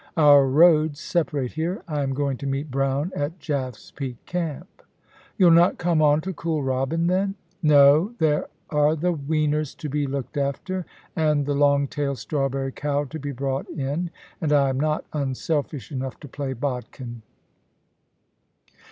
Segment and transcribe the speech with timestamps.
[0.17, 1.83] Our roads separate here.
[1.87, 6.21] I am going to meet Brown at Jaff's Peak Camp.' * You'll not come on
[6.21, 7.35] to Kooralbyn, then?
[7.61, 13.19] No; there are the weaners to be looked after, and the long tailed strawberry cow to
[13.19, 14.09] be brought in.
[14.41, 17.21] And I am not unselfish enough to play bodkin.'